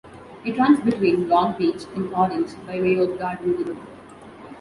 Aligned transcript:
It 0.43 0.57
runs 0.57 0.79
between 0.83 1.29
Long 1.29 1.55
Beach 1.59 1.83
and 1.93 2.11
Orange 2.11 2.53
by 2.65 2.81
way 2.81 2.95
of 2.97 3.19
Garden 3.19 3.53
Grove. 3.61 3.77